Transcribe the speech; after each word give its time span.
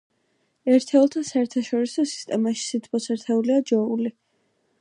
ერთეულთა 0.75 1.21
საერთაშორისო 1.31 2.07
სისტემაში 2.13 2.67
სითბოს 2.71 3.11
ერთეულია 3.17 3.63
ჯოული. 3.73 4.17